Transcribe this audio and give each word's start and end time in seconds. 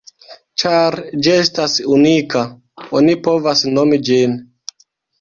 Ĉar 0.63 0.97
ĝi 1.27 1.33
estas 1.41 1.77
unika, 1.99 2.43
oni 3.03 3.17
povas 3.31 3.65
nomi 3.79 4.05
ĝin. 4.11 4.39